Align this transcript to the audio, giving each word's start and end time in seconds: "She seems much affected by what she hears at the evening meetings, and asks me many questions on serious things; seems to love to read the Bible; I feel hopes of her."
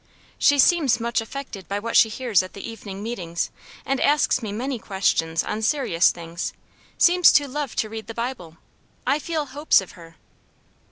"She 0.39 0.57
seems 0.57 0.99
much 0.99 1.21
affected 1.21 1.67
by 1.67 1.77
what 1.77 1.95
she 1.95 2.09
hears 2.09 2.41
at 2.41 2.53
the 2.53 2.67
evening 2.67 3.03
meetings, 3.03 3.51
and 3.85 4.01
asks 4.01 4.41
me 4.41 4.51
many 4.51 4.79
questions 4.79 5.43
on 5.43 5.61
serious 5.61 6.09
things; 6.09 6.53
seems 6.97 7.31
to 7.33 7.47
love 7.47 7.75
to 7.75 7.87
read 7.87 8.07
the 8.07 8.15
Bible; 8.15 8.57
I 9.05 9.19
feel 9.19 9.45
hopes 9.45 9.79
of 9.79 9.91
her." 9.91 10.15